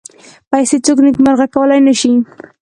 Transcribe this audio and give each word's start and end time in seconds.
پیسې 0.51 0.77
څوک 0.85 0.97
نېکمرغه 1.05 1.45
کولای 1.55 1.79
نه 1.87 1.93
شي. 1.99 2.11